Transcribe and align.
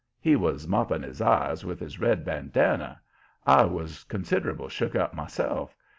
He 0.19 0.35
was 0.35 0.67
mopping 0.67 1.03
his 1.03 1.21
eyes 1.21 1.63
with 1.63 1.79
his 1.79 1.99
red 1.99 2.25
bandanner. 2.25 2.97
I 3.45 3.65
was 3.65 4.03
consider'ble 4.05 4.69
shook 4.71 4.95
up 4.95 5.13
myself. 5.13 5.75